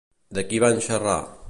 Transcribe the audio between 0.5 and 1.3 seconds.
qui van xerrar?